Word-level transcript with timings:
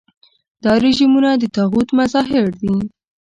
دا 0.63 0.71
رژیمونه 0.83 1.31
د 1.37 1.43
طاغوت 1.55 1.89
مظاهر 1.99 2.47
دي. 2.61 2.73